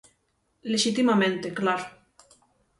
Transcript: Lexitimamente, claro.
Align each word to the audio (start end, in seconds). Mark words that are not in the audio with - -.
Lexitimamente, 0.71 1.49
claro. 1.59 1.85